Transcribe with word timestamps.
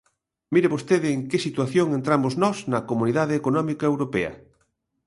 Mire 0.53 0.71
vostede 0.75 1.07
en 1.15 1.21
que 1.29 1.43
situación 1.47 1.87
entramos 1.99 2.33
nós 2.43 2.57
na 2.71 2.85
Comunidade 2.89 3.33
Económica 3.41 3.85
Europea. 3.91 4.31